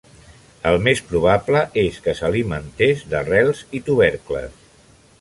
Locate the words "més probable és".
0.87-2.01